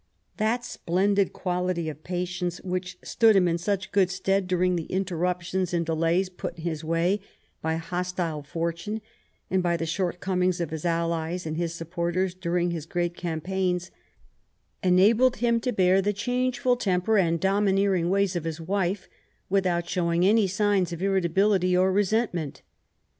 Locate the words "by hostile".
7.61-8.41